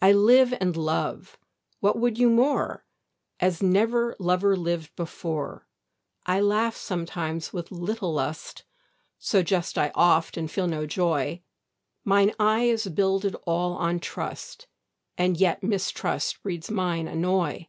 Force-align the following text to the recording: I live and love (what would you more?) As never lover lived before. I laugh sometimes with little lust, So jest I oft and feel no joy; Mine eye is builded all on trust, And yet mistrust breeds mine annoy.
I 0.00 0.12
live 0.12 0.54
and 0.62 0.74
love 0.78 1.36
(what 1.80 1.98
would 1.98 2.18
you 2.18 2.30
more?) 2.30 2.86
As 3.38 3.62
never 3.62 4.16
lover 4.18 4.56
lived 4.56 4.96
before. 4.96 5.68
I 6.24 6.40
laugh 6.40 6.74
sometimes 6.74 7.52
with 7.52 7.70
little 7.70 8.14
lust, 8.14 8.64
So 9.18 9.42
jest 9.42 9.76
I 9.76 9.90
oft 9.94 10.38
and 10.38 10.50
feel 10.50 10.66
no 10.68 10.86
joy; 10.86 11.42
Mine 12.02 12.32
eye 12.40 12.64
is 12.64 12.86
builded 12.88 13.34
all 13.44 13.74
on 13.76 14.00
trust, 14.00 14.68
And 15.18 15.36
yet 15.36 15.62
mistrust 15.62 16.42
breeds 16.42 16.70
mine 16.70 17.06
annoy. 17.06 17.68